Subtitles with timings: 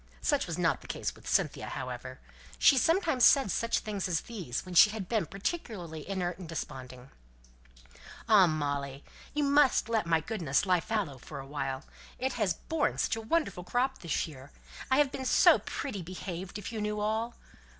[0.23, 2.19] Such was not the case with Cynthia, however.
[2.57, 7.11] She sometimes said such things as these, when she had been particularly inert and desponding:
[8.27, 9.03] "Ah, Molly,
[9.35, 11.83] you must let my goodness lie fallow for a while!
[12.17, 14.49] It has borne such a wonderful crop this year.
[14.89, 17.35] I have been so pretty behaved if you knew all!"